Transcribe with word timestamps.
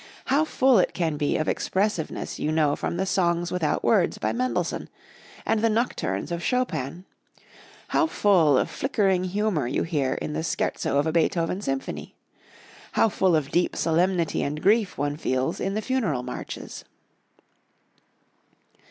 How 0.25 0.45
full 0.45 0.79
it 0.79 0.95
can 0.95 1.15
be 1.15 1.37
of 1.37 1.47
expressiveness 1.47 2.39
you 2.39 2.51
know 2.51 2.75
from 2.75 2.97
the 2.97 3.05
Songs 3.05 3.51
without 3.51 3.83
Words 3.83 4.17
by 4.17 4.33
Mendelssohn, 4.33 4.89
and 5.45 5.61
the 5.63 5.69
Nocturnes 5.69 6.31
of 6.31 6.43
Chopin; 6.43 7.05
how 7.89 8.07
full 8.07 8.57
of 8.57 8.67
flickering 8.67 9.25
humor 9.25 9.67
you 9.67 9.83
hear 9.83 10.13
in 10.15 10.33
the 10.33 10.41
Scherzo 10.41 10.97
of 10.97 11.05
a 11.05 11.11
Beethoven 11.11 11.61
symphony; 11.61 12.15
how 12.93 13.09
full 13.09 13.35
of 13.35 13.51
deep 13.51 13.75
solemnity 13.75 14.41
and 14.41 14.63
grief 14.63 14.97
one 14.97 15.17
feels 15.17 15.59
in 15.59 15.75
the 15.75 15.83
funeral 15.83 16.23
marches. 16.23 16.83